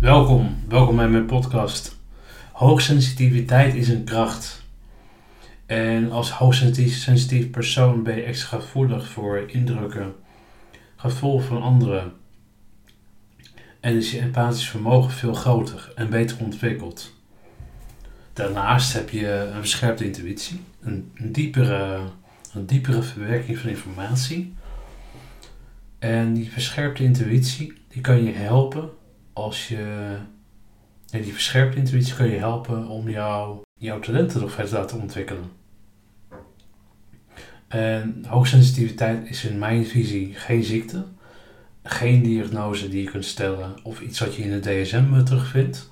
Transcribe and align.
Welkom, 0.00 0.56
welkom 0.68 0.96
bij 0.96 1.08
mijn 1.08 1.26
podcast. 1.26 1.98
Hoogsensitiviteit 2.52 3.74
is 3.74 3.88
een 3.88 4.04
kracht. 4.04 4.62
En 5.66 6.10
als 6.10 6.30
hoogsensitief 6.30 7.50
persoon 7.50 8.02
ben 8.02 8.16
je 8.16 8.22
extra 8.22 8.58
gevoelig 8.58 9.08
voor 9.08 9.44
indrukken, 9.46 10.14
gevoel 10.96 11.38
van 11.38 11.62
anderen. 11.62 12.12
En 13.80 13.96
is 13.96 14.10
je 14.10 14.20
empathisch 14.20 14.68
vermogen 14.68 15.10
veel 15.10 15.34
groter 15.34 15.92
en 15.94 16.10
beter 16.10 16.36
ontwikkeld. 16.40 17.14
Daarnaast 18.32 18.92
heb 18.92 19.10
je 19.10 19.28
een 19.28 19.60
verscherpte 19.60 20.04
intuïtie, 20.04 20.60
een, 20.80 21.12
een 21.14 21.32
diepere, 21.32 22.00
een 22.54 22.66
diepere 22.66 23.02
verwerking 23.02 23.58
van 23.58 23.70
informatie. 23.70 24.54
En 25.98 26.34
die 26.34 26.52
verscherpte 26.52 27.02
intuïtie 27.02 27.72
die 27.88 28.00
kan 28.00 28.24
je 28.24 28.32
helpen 28.32 28.90
als 29.40 29.68
je 29.68 30.16
die 31.10 31.32
verscherpte 31.32 31.78
intuïtie 31.78 32.14
kan 32.14 32.28
je 32.28 32.38
helpen 32.38 32.88
om 32.88 33.08
jou, 33.08 33.58
jouw 33.78 34.00
talenten 34.00 34.40
nog 34.40 34.52
verder 34.52 34.70
te 34.70 34.78
laten 34.78 35.00
ontwikkelen. 35.00 35.50
En 37.68 38.24
hoogsensitiviteit 38.28 39.28
is 39.28 39.44
in 39.44 39.58
mijn 39.58 39.86
visie 39.86 40.34
geen 40.34 40.64
ziekte, 40.64 41.04
geen 41.82 42.22
diagnose 42.22 42.88
die 42.88 43.02
je 43.02 43.10
kunt 43.10 43.24
stellen 43.24 43.74
of 43.82 44.00
iets 44.00 44.20
wat 44.20 44.34
je 44.34 44.42
in 44.42 44.52
het 44.52 44.62
DSM 44.62 45.24
terugvindt. 45.24 45.90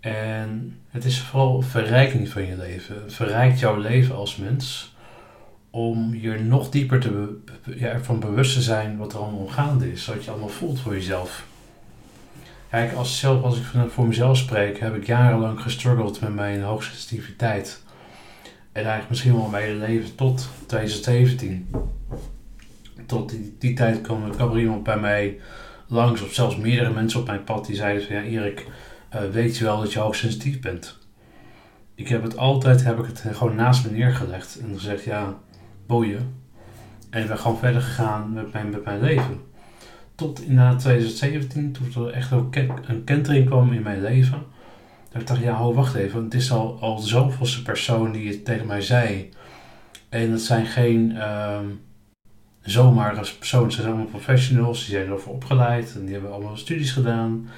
En 0.00 0.80
het 0.88 1.04
is 1.04 1.20
vooral 1.20 1.62
verrijking 1.62 2.28
van 2.28 2.46
je 2.46 2.56
leven. 2.56 3.02
Het 3.02 3.14
verrijkt 3.14 3.58
jouw 3.58 3.76
leven 3.76 4.16
als 4.16 4.36
mens 4.36 4.94
om 5.70 6.14
je 6.14 6.38
nog 6.38 6.70
dieper 6.70 7.00
te 7.00 7.38
ja, 7.64 7.88
ervan 7.88 8.20
bewust 8.20 8.54
te 8.54 8.62
zijn 8.62 8.96
wat 8.96 9.12
er 9.12 9.18
allemaal 9.18 9.46
gaande 9.46 9.92
is. 9.92 10.06
Wat 10.06 10.24
je 10.24 10.30
allemaal 10.30 10.48
voelt 10.48 10.80
voor 10.80 10.94
jezelf. 10.94 11.46
Kijk, 12.76 12.92
als, 12.92 13.18
zelf, 13.18 13.42
als 13.42 13.58
ik 13.58 13.64
voor 13.88 14.06
mezelf 14.06 14.36
spreek, 14.36 14.78
heb 14.78 14.94
ik 14.94 15.06
jarenlang 15.06 15.60
gestruggeld 15.60 16.20
met 16.20 16.34
mijn 16.34 16.62
hoogsensitiviteit. 16.62 17.82
En 18.44 18.82
eigenlijk 18.82 19.08
misschien 19.08 19.34
wel 19.34 19.48
mijn 19.48 19.64
hele 19.64 19.78
leven 19.78 20.14
tot 20.14 20.48
2017. 20.66 21.70
Tot 23.06 23.28
die, 23.28 23.56
die 23.58 23.74
tijd 23.74 24.00
kwam, 24.00 24.30
kwam 24.30 24.50
er 24.50 24.58
iemand 24.58 24.82
bij 24.82 24.98
mij 24.98 25.40
langs, 25.86 26.22
of 26.22 26.32
zelfs 26.32 26.56
meerdere 26.56 26.92
mensen 26.92 27.20
op 27.20 27.26
mijn 27.26 27.44
pad, 27.44 27.66
die 27.66 27.76
zeiden 27.76 28.06
van 28.06 28.16
ja, 28.16 28.22
Erik, 28.22 28.66
uh, 29.14 29.20
weet 29.30 29.56
je 29.56 29.64
wel 29.64 29.80
dat 29.80 29.92
je 29.92 29.98
hoogsensitief 29.98 30.60
bent? 30.60 30.98
Ik 31.94 32.08
heb 32.08 32.22
het 32.22 32.36
altijd, 32.36 32.84
heb 32.84 32.98
ik 32.98 33.06
het 33.06 33.24
gewoon 33.32 33.54
naast 33.54 33.84
me 33.84 33.90
neergelegd 33.90 34.58
en 34.60 34.74
gezegd 34.74 35.04
ja, 35.04 35.34
boeien. 35.86 36.34
En 37.10 37.22
ik 37.22 37.28
ben 37.28 37.38
gewoon 37.38 37.58
verder 37.58 37.82
gegaan 37.82 38.32
met 38.32 38.52
mijn, 38.52 38.70
met 38.70 38.84
mijn 38.84 39.00
leven 39.00 39.54
tot 40.16 40.40
inderdaad 40.40 40.78
2017, 40.78 41.72
toen 41.72 42.06
er 42.06 42.12
echt 42.12 42.30
een 42.30 43.04
kentering 43.04 43.46
kwam 43.46 43.72
in 43.72 43.82
mijn 43.82 44.02
leven. 44.02 44.42
Dat 45.12 45.20
ik 45.20 45.26
dacht, 45.26 45.40
ja, 45.40 45.54
ho, 45.54 45.74
wacht 45.74 45.94
even. 45.94 46.24
Het 46.24 46.34
is 46.34 46.52
al, 46.52 46.78
al 46.80 46.98
zoveelste 46.98 47.62
persoon 47.62 48.12
die 48.12 48.28
het 48.28 48.44
tegen 48.44 48.66
mij 48.66 48.80
zei. 48.80 49.30
En 50.08 50.30
het 50.30 50.40
zijn 50.40 50.66
geen 50.66 51.10
uh, 51.10 51.58
zomaar 52.62 53.14
personen, 53.14 53.70
ze 53.70 53.76
zijn 53.76 53.92
allemaal 53.92 54.10
professionals. 54.10 54.84
Die 54.84 54.94
zijn 54.94 55.06
erover 55.06 55.30
opgeleid 55.30 55.94
en 55.94 56.04
die 56.04 56.12
hebben 56.12 56.32
allemaal 56.32 56.56
studies 56.56 56.92
gedaan. 56.92 57.48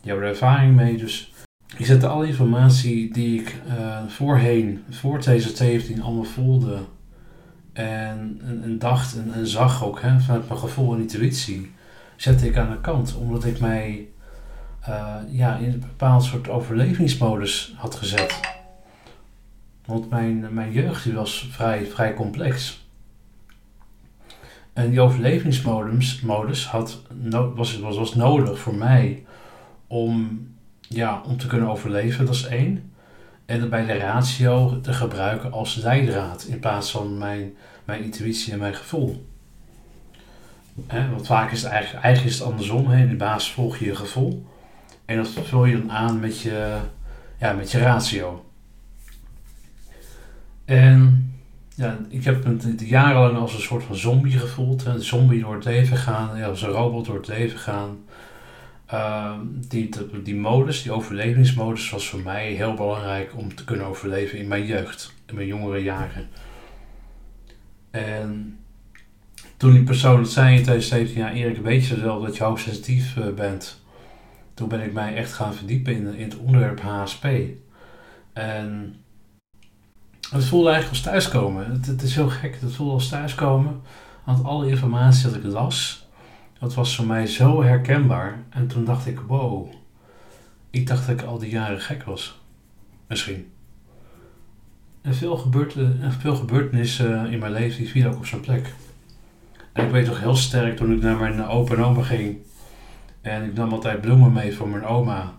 Die 0.00 0.10
hebben 0.10 0.24
er 0.24 0.34
ervaring 0.34 0.76
mee. 0.76 0.96
Dus 0.96 1.32
ik 1.76 1.86
zette 1.86 2.06
alle 2.06 2.26
informatie 2.26 3.12
die 3.12 3.40
ik 3.40 3.54
uh, 3.68 3.98
voorheen, 4.06 4.82
voor 4.90 5.20
2017, 5.20 6.02
allemaal 6.02 6.24
voelde. 6.24 6.78
En, 7.72 8.40
en, 8.62 8.78
dacht 8.78 9.16
en, 9.16 9.32
en, 9.34 9.46
zag 9.46 9.84
ook 9.84 10.00
hè, 10.00 10.20
vanuit 10.20 10.48
mijn 10.48 10.60
gevoel 10.60 10.94
en 10.94 11.00
intuïtie 11.00 11.70
zette 12.16 12.46
ik 12.46 12.56
aan 12.56 12.70
de 12.70 12.80
kant. 12.80 13.16
Omdat 13.16 13.44
ik 13.44 13.60
mij 13.60 14.08
uh, 14.88 15.16
ja, 15.28 15.56
in 15.56 15.72
een 15.72 15.80
bepaald 15.80 16.24
soort 16.24 16.48
overlevingsmodus 16.48 17.74
had 17.76 17.94
gezet. 17.94 18.40
Want 19.84 20.10
mijn, 20.10 20.54
mijn 20.54 20.72
jeugd 20.72 21.04
die 21.04 21.12
was 21.12 21.48
vrij, 21.50 21.86
vrij 21.86 22.14
complex. 22.14 22.84
En 24.72 24.90
die 24.90 25.00
overlevingsmodus 25.00 26.20
modus 26.20 26.66
had, 26.66 27.02
was, 27.54 27.78
was, 27.78 27.96
was 27.96 28.14
nodig 28.14 28.58
voor 28.58 28.74
mij 28.74 29.24
om, 29.86 30.46
ja, 30.80 31.22
om 31.26 31.36
te 31.36 31.46
kunnen 31.46 31.68
overleven, 31.68 32.26
dat 32.26 32.34
is 32.34 32.46
één. 32.46 32.92
En 33.46 33.60
het 33.60 33.70
bij 33.70 33.86
de 33.86 33.96
ratio 33.96 34.80
te 34.80 34.92
gebruiken 34.92 35.52
als 35.52 35.74
leidraad 35.74 36.44
in 36.44 36.58
plaats 36.58 36.90
van 36.90 37.18
mijn, 37.18 37.54
mijn 37.84 38.02
intuïtie 38.02 38.52
en 38.52 38.58
mijn 38.58 38.74
gevoel. 38.74 39.26
Hè, 40.86 41.10
want 41.10 41.26
vaak 41.26 41.52
is 41.52 41.62
het 41.62 41.70
eigenlijk, 41.70 42.04
eigenlijk 42.04 42.34
is 42.34 42.40
het 42.40 42.48
andersom. 42.48 42.88
Hè. 42.88 43.02
In 43.02 43.08
de 43.08 43.16
basis 43.16 43.52
volg 43.52 43.76
je 43.76 43.84
je 43.84 43.96
gevoel. 43.96 44.46
En 45.04 45.16
dat 45.16 45.28
vul 45.28 45.64
je 45.64 45.78
dan 45.78 45.92
aan 45.92 46.20
met 46.20 46.40
je, 46.40 46.78
ja, 47.38 47.52
met 47.52 47.70
je 47.70 47.78
ratio. 47.78 48.44
En 50.64 51.30
ja, 51.74 51.98
ik 52.08 52.24
heb 52.24 52.44
me 52.44 52.74
jarenlang 52.76 53.36
als 53.36 53.54
een 53.54 53.60
soort 53.60 53.84
van 53.84 53.96
zombie 53.96 54.38
gevoeld. 54.38 54.84
Een 54.84 55.02
zombie 55.02 55.40
door 55.40 55.54
het 55.54 55.64
leven 55.64 55.96
gaan, 55.96 56.38
ja, 56.38 56.46
als 56.46 56.62
een 56.62 56.68
robot 56.68 57.06
door 57.06 57.16
het 57.16 57.28
leven 57.28 57.58
gaan. 57.58 57.98
Uh, 58.92 59.32
die, 59.68 59.88
die 60.22 60.36
modus, 60.36 60.82
die 60.82 60.92
overlevingsmodus, 60.92 61.90
was 61.90 62.08
voor 62.08 62.20
mij 62.20 62.52
heel 62.52 62.74
belangrijk 62.74 63.36
om 63.36 63.54
te 63.54 63.64
kunnen 63.64 63.86
overleven 63.86 64.38
in 64.38 64.48
mijn 64.48 64.66
jeugd, 64.66 65.14
in 65.26 65.34
mijn 65.34 65.46
jongere 65.46 65.82
jaren. 65.82 66.28
En 67.90 68.58
toen 69.56 69.72
die 69.72 69.82
persoon 69.82 70.20
het 70.20 70.30
zei 70.30 70.56
in 70.56 70.62
2017, 70.62 71.22
ja 71.22 71.32
Erik, 71.32 71.62
weet 71.62 71.86
je 71.86 72.00
wel 72.00 72.20
dat 72.20 72.36
je 72.36 72.44
hoogsensitief 72.44 73.16
uh, 73.16 73.34
bent? 73.34 73.84
Toen 74.54 74.68
ben 74.68 74.82
ik 74.82 74.92
mij 74.92 75.14
echt 75.14 75.32
gaan 75.32 75.54
verdiepen 75.54 75.94
in, 75.94 76.14
in 76.14 76.28
het 76.28 76.36
onderwerp 76.36 76.80
HSP. 76.80 77.26
En 78.32 78.96
het 80.30 80.44
voelde 80.44 80.70
eigenlijk 80.70 80.88
als 80.88 81.12
thuiskomen. 81.12 81.70
Het, 81.70 81.86
het 81.86 82.02
is 82.02 82.14
heel 82.14 82.28
gek, 82.28 82.58
het 82.60 82.74
voelde 82.74 82.92
als 82.92 83.08
thuiskomen. 83.08 83.80
Want 84.24 84.44
alle 84.44 84.68
informatie 84.68 85.26
dat 85.26 85.34
ik 85.34 85.44
las, 85.44 86.08
dat 86.58 86.74
was 86.74 86.96
voor 86.96 87.06
mij 87.06 87.26
zo 87.26 87.62
herkenbaar. 87.62 88.42
En 88.48 88.66
toen 88.66 88.84
dacht 88.84 89.06
ik, 89.06 89.20
wow, 89.26 89.72
ik 90.70 90.86
dacht 90.86 91.06
dat 91.06 91.20
ik 91.20 91.26
al 91.26 91.38
die 91.38 91.50
jaren 91.50 91.80
gek 91.80 92.02
was. 92.02 92.40
Misschien. 93.06 93.52
En 95.02 95.14
veel, 95.14 95.36
gebeurten, 95.36 96.12
veel 96.18 96.36
gebeurtenissen 96.36 97.30
in 97.30 97.38
mijn 97.38 97.52
leven 97.52 97.78
die 97.78 97.88
vielen 97.88 98.10
ook 98.10 98.16
op 98.16 98.26
zijn 98.26 98.40
plek. 98.40 98.74
En 99.76 99.84
ik 99.84 99.90
weet 99.90 100.06
nog 100.06 100.20
heel 100.20 100.36
sterk 100.36 100.76
toen 100.76 100.92
ik 100.92 101.02
naar 101.02 101.16
mijn 101.16 101.46
opa 101.46 101.74
en 101.74 101.84
oma 101.84 102.02
ging. 102.02 102.36
En 103.20 103.44
ik 103.44 103.54
nam 103.54 103.72
altijd 103.72 104.00
bloemen 104.00 104.32
mee 104.32 104.56
voor 104.56 104.68
mijn 104.68 104.84
oma. 104.84 105.32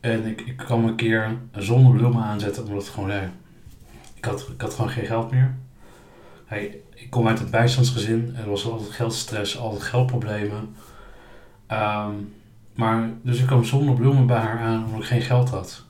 En 0.00 0.26
ik, 0.26 0.40
ik 0.40 0.56
kwam 0.56 0.84
een 0.84 0.96
keer 0.96 1.36
zonder 1.52 1.92
bloemen 1.92 2.22
aanzetten, 2.22 2.62
omdat 2.64 2.82
het 2.82 2.92
gewoon, 2.92 3.10
ja, 3.10 3.30
ik, 4.14 4.24
had, 4.24 4.48
ik 4.54 4.60
had 4.60 4.74
gewoon 4.74 4.90
geen 4.90 5.06
geld 5.06 5.30
meer. 5.30 5.54
Hey, 6.44 6.80
ik 6.94 7.10
kom 7.10 7.28
uit 7.28 7.38
het 7.38 7.50
bijstandsgezin 7.50 8.34
er 8.36 8.48
was 8.48 8.66
altijd 8.66 8.90
geldstress, 8.90 9.58
altijd 9.58 9.82
geldproblemen. 9.82 10.74
Um, 11.70 12.34
maar, 12.74 13.10
dus 13.22 13.40
ik 13.40 13.46
kwam 13.46 13.64
zonder 13.64 13.94
bloemen 13.94 14.26
bij 14.26 14.40
haar 14.40 14.60
aan 14.60 14.84
omdat 14.84 15.00
ik 15.00 15.06
geen 15.06 15.22
geld 15.22 15.50
had. 15.50 15.84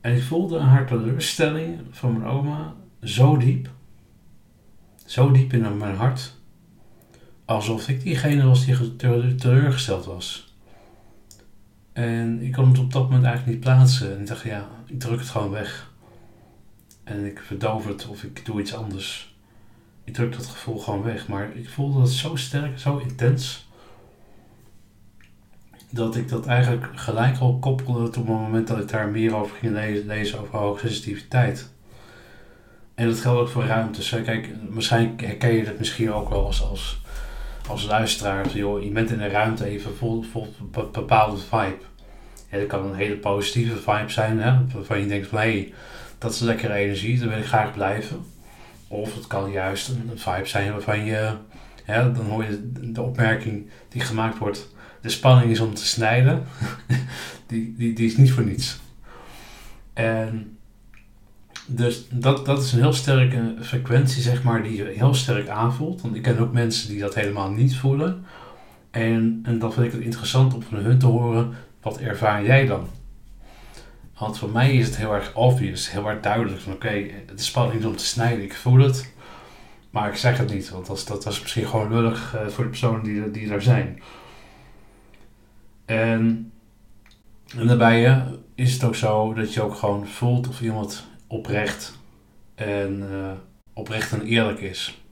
En 0.00 0.16
ik 0.16 0.22
voelde 0.22 0.60
haar 0.60 0.86
teleurstelling 0.86 1.80
van 1.90 2.12
mijn 2.12 2.30
oma 2.30 2.74
zo 3.02 3.36
diep 3.36 3.70
zo 5.10 5.30
diep 5.30 5.52
in 5.52 5.78
mijn 5.78 5.96
hart, 5.96 6.34
alsof 7.44 7.88
ik 7.88 8.02
diegene 8.02 8.44
was 8.44 8.64
die 8.64 9.34
teleurgesteld 9.34 10.04
was. 10.04 10.54
En 11.92 12.42
ik 12.42 12.52
kon 12.52 12.68
het 12.68 12.78
op 12.78 12.92
dat 12.92 13.02
moment 13.02 13.24
eigenlijk 13.24 13.54
niet 13.54 13.64
plaatsen. 13.64 14.14
En 14.14 14.20
ik 14.20 14.26
dacht, 14.26 14.42
ja, 14.42 14.68
ik 14.86 15.00
druk 15.00 15.18
het 15.18 15.28
gewoon 15.28 15.50
weg. 15.50 15.92
En 17.04 17.24
ik 17.24 17.38
verdoof 17.38 17.86
het 17.86 18.06
of 18.06 18.22
ik 18.22 18.44
doe 18.44 18.60
iets 18.60 18.74
anders. 18.74 19.36
Ik 20.04 20.14
druk 20.14 20.32
dat 20.36 20.46
gevoel 20.46 20.78
gewoon 20.78 21.02
weg. 21.02 21.28
Maar 21.28 21.56
ik 21.56 21.68
voelde 21.68 22.00
het 22.00 22.10
zo 22.10 22.36
sterk, 22.36 22.78
zo 22.78 22.98
intens. 22.98 23.68
Dat 25.90 26.16
ik 26.16 26.28
dat 26.28 26.46
eigenlijk 26.46 26.86
gelijk 26.94 27.38
al 27.38 27.58
koppelde 27.58 28.06
op 28.06 28.14
het 28.14 28.24
moment 28.24 28.68
dat 28.68 28.78
ik 28.78 28.88
daar 28.88 29.08
meer 29.08 29.34
over 29.34 29.56
ging 29.56 29.72
lezen, 29.72 30.06
lezen 30.06 30.40
over 30.40 30.58
hoogsensitiviteit. 30.58 31.70
En 33.00 33.06
dat 33.06 33.20
geldt 33.20 33.40
ook 33.40 33.48
voor 33.48 33.64
ruimtes. 33.64 34.08
Kijk, 34.24 34.48
waarschijnlijk 34.68 35.20
herken 35.20 35.52
je 35.52 35.64
dat 35.64 35.78
misschien 35.78 36.12
ook 36.12 36.28
wel 36.28 36.46
als, 36.46 36.62
als, 36.62 37.00
als 37.68 37.86
luisteraar. 37.86 38.48
Joh, 38.48 38.82
je 38.82 38.90
bent 38.90 39.10
in 39.10 39.20
een 39.20 39.30
ruimte 39.30 39.64
even 39.64 39.96
vol, 39.96 40.22
vol 40.22 40.54
een 40.60 40.90
bepaalde 40.92 41.36
vibe. 41.36 41.78
Ja, 42.50 42.58
dat 42.58 42.66
kan 42.66 42.84
een 42.84 42.94
hele 42.94 43.16
positieve 43.16 43.76
vibe 43.76 44.08
zijn, 44.08 44.40
hè, 44.40 44.54
waarvan 44.74 45.00
je 45.00 45.06
denkt 45.06 45.26
van 45.26 45.38
hé, 45.38 45.44
hey, 45.44 45.72
dat 46.18 46.32
is 46.32 46.40
lekkere 46.40 46.74
energie, 46.74 47.18
daar 47.18 47.28
wil 47.28 47.38
ik 47.38 47.44
graag 47.44 47.72
blijven. 47.72 48.24
Of 48.88 49.14
het 49.14 49.26
kan 49.26 49.50
juist 49.50 49.88
een 49.88 50.18
vibe 50.18 50.46
zijn 50.46 50.72
waarvan 50.72 51.04
je, 51.04 51.32
dan 51.86 52.26
hoor 52.28 52.44
je 52.44 52.70
de 52.72 53.02
opmerking 53.02 53.70
die 53.88 54.00
gemaakt 54.00 54.38
wordt, 54.38 54.74
de 55.00 55.08
spanning 55.08 55.50
is 55.50 55.60
om 55.60 55.74
te 55.74 55.86
snijden, 55.86 56.42
die, 57.46 57.74
die, 57.76 57.92
die 57.92 58.06
is 58.06 58.16
niet 58.16 58.32
voor 58.32 58.44
niets. 58.44 58.80
En 59.92 60.58
dus 61.76 62.06
dat, 62.10 62.46
dat 62.46 62.62
is 62.62 62.72
een 62.72 62.78
heel 62.78 62.92
sterke 62.92 63.54
frequentie, 63.60 64.22
zeg 64.22 64.42
maar, 64.42 64.62
die 64.62 64.76
je 64.76 64.92
heel 64.96 65.14
sterk 65.14 65.48
aanvoelt. 65.48 66.00
Want 66.00 66.14
ik 66.14 66.22
ken 66.22 66.38
ook 66.38 66.52
mensen 66.52 66.88
die 66.88 67.00
dat 67.00 67.14
helemaal 67.14 67.50
niet 67.50 67.76
voelen. 67.76 68.24
En, 68.90 69.40
en 69.42 69.58
dan 69.58 69.72
vind 69.72 69.86
ik 69.86 69.92
het 69.92 70.00
interessant 70.00 70.54
om 70.54 70.62
van 70.62 70.78
hun 70.78 70.98
te 70.98 71.06
horen, 71.06 71.54
wat 71.82 71.98
ervaar 71.98 72.44
jij 72.44 72.66
dan? 72.66 72.88
Want 74.18 74.38
voor 74.38 74.50
mij 74.50 74.74
is 74.74 74.86
het 74.86 74.96
heel 74.96 75.14
erg 75.14 75.34
obvious, 75.34 75.90
heel 75.90 76.08
erg 76.08 76.20
duidelijk 76.20 76.60
van 76.60 76.72
oké, 76.72 77.06
het 77.26 77.40
is 77.40 77.46
spannend 77.46 77.84
om 77.84 77.96
te 77.96 78.04
snijden, 78.04 78.44
ik 78.44 78.54
voel 78.54 78.78
het. 78.78 79.12
Maar 79.90 80.08
ik 80.08 80.16
zeg 80.16 80.38
het 80.38 80.52
niet, 80.52 80.70
want 80.70 80.86
dat, 80.86 81.04
dat 81.08 81.24
was 81.24 81.40
misschien 81.40 81.66
gewoon 81.66 81.92
lullig 81.92 82.34
uh, 82.34 82.46
voor 82.46 82.64
de 82.64 82.70
personen 82.70 83.02
die, 83.02 83.30
die 83.30 83.48
daar 83.48 83.62
zijn. 83.62 84.02
En, 85.84 86.52
en 87.56 87.66
daarbij 87.66 88.24
is 88.54 88.72
het 88.72 88.84
ook 88.84 88.94
zo 88.94 89.34
dat 89.34 89.54
je 89.54 89.62
ook 89.62 89.74
gewoon 89.74 90.06
voelt 90.06 90.48
of 90.48 90.60
iemand 90.60 91.09
oprecht 91.30 91.98
en 92.54 93.02
uh, 93.10 93.32
oprecht 93.72 94.12
en 94.12 94.22
eerlijk 94.22 94.60
is. 94.60 95.02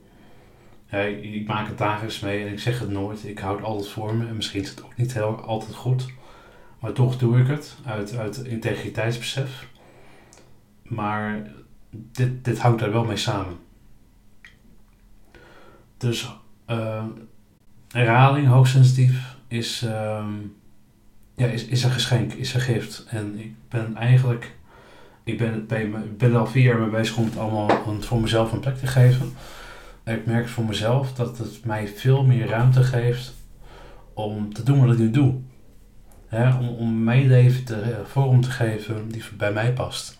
ik 1.22 1.46
maak 1.46 1.66
het 1.66 1.78
dagelijks 1.78 2.20
mee 2.20 2.46
en 2.46 2.52
ik 2.52 2.58
zeg 2.58 2.78
het 2.78 2.90
nooit. 2.90 3.24
Ik 3.24 3.38
houd 3.38 3.62
altijd 3.62 3.88
voor 3.88 4.14
me 4.14 4.26
en 4.26 4.36
misschien 4.36 4.60
is 4.60 4.68
het 4.68 4.84
ook 4.84 4.96
niet 4.96 5.12
heel, 5.12 5.40
altijd 5.40 5.74
goed. 5.74 6.06
Maar 6.80 6.92
toch 6.92 7.18
doe 7.18 7.40
ik 7.40 7.46
het 7.46 7.76
uit, 7.84 8.16
uit 8.16 8.36
integriteitsbesef. 8.36 9.68
Maar 10.82 11.52
dit, 11.90 12.44
dit 12.44 12.58
hangt 12.58 12.80
daar 12.80 12.92
wel 12.92 13.04
mee 13.04 13.16
samen. 13.16 13.56
Dus 15.96 16.36
uh, 16.66 17.04
herhaling, 17.88 18.46
hoogsensitief, 18.46 19.36
is, 19.48 19.82
uh, 19.82 20.26
ja, 21.34 21.46
is, 21.46 21.64
is 21.64 21.82
een 21.82 21.90
geschenk, 21.90 22.32
is 22.32 22.54
een 22.54 22.60
gift. 22.60 23.06
En 23.08 23.38
ik 23.38 23.54
ben 23.68 23.96
eigenlijk, 23.96 24.56
ik 25.28 25.38
ben, 25.38 25.66
ben 26.16 26.36
al 26.36 26.46
vier 26.46 26.62
jaar 26.62 26.78
mee 26.78 26.88
bezig 26.88 27.16
om 27.16 27.24
het 27.24 27.38
allemaal 27.38 27.68
voor 28.00 28.20
mezelf 28.20 28.52
een 28.52 28.60
plek 28.60 28.76
te 28.76 28.86
geven. 28.86 29.32
En 30.04 30.14
ik 30.14 30.26
merk 30.26 30.48
voor 30.48 30.64
mezelf 30.64 31.12
dat 31.12 31.38
het 31.38 31.64
mij 31.64 31.88
veel 31.88 32.24
meer 32.24 32.48
ruimte 32.48 32.82
geeft 32.82 33.34
om 34.14 34.52
te 34.52 34.62
doen 34.62 34.80
wat 34.80 34.92
ik 34.92 34.98
nu 34.98 35.10
doe. 35.10 35.34
om, 36.60 36.68
om 36.68 37.04
mijn 37.04 37.26
leven 37.26 37.64
te, 37.64 37.80
eh, 37.80 37.98
vorm 38.04 38.40
te 38.40 38.50
geven 38.50 39.08
die 39.08 39.22
bij 39.36 39.52
mij 39.52 39.72
past. 39.72 40.18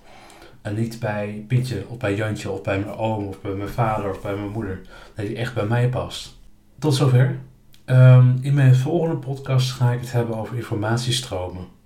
En 0.63 0.75
niet 0.75 1.01
bij 1.01 1.45
Pietje 1.49 1.85
of 1.89 1.97
bij 1.97 2.15
Jantje 2.15 2.51
of 2.51 2.63
bij 2.63 2.79
mijn 2.79 2.97
oom 2.97 3.27
of 3.27 3.41
bij 3.41 3.53
mijn 3.55 3.69
vader 3.69 4.11
of 4.11 4.23
bij 4.23 4.35
mijn 4.35 4.51
moeder. 4.51 4.81
Nee, 5.17 5.27
die 5.27 5.37
echt 5.37 5.55
bij 5.55 5.67
mij 5.67 5.89
past. 5.89 6.39
Tot 6.79 6.95
zover. 6.95 7.39
Um, 7.87 8.39
in 8.41 8.55
mijn 8.55 8.77
volgende 8.77 9.17
podcast 9.17 9.71
ga 9.71 9.93
ik 9.93 10.01
het 10.01 10.13
hebben 10.13 10.37
over 10.37 10.57
informatiestromen. 10.57 11.78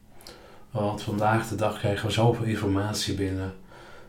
Want 0.73 1.03
vandaag 1.03 1.49
de 1.49 1.55
dag 1.55 1.79
krijgen 1.79 2.07
we 2.07 2.13
zoveel 2.13 2.45
informatie 2.45 3.15
binnen 3.15 3.53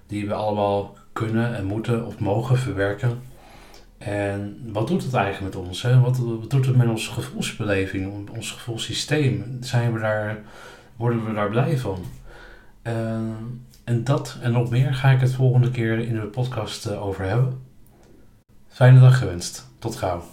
die 0.07 0.27
we 0.27 0.33
allemaal 0.33 0.97
kunnen 1.13 1.55
en 1.55 1.65
moeten 1.65 2.05
of 2.05 2.19
mogen 2.19 2.57
verwerken. 2.57 3.21
En 3.97 4.69
wat 4.71 4.87
doet 4.87 5.03
het 5.03 5.13
eigenlijk 5.13 5.55
met 5.55 5.65
ons? 5.65 5.81
Hè? 5.81 5.99
Wat, 5.99 6.15
doet 6.47 6.65
het 6.65 6.75
met 6.75 6.87
onze 6.87 7.11
gevoelsbeleving, 7.11 8.29
ons 8.29 8.51
gevoelssysteem? 8.51 9.57
Zijn 9.61 9.93
we 9.93 9.99
daar, 9.99 10.41
worden 10.95 11.25
we 11.25 11.33
daar 11.33 11.49
blij 11.49 11.77
van? 11.77 12.05
En 13.83 14.03
dat 14.03 14.37
en 14.41 14.51
nog 14.51 14.69
meer 14.69 14.93
ga 14.93 15.11
ik 15.11 15.19
het 15.19 15.33
volgende 15.33 15.71
keer 15.71 15.99
in 15.99 16.19
de 16.19 16.25
podcast 16.25 16.85
eh, 16.85 17.05
over 17.05 17.25
hebben. 17.25 17.61
Fijne 18.67 18.99
dag 18.99 19.17
gewenst. 19.17 19.67
Tot 19.79 19.95
gauw. 19.95 20.23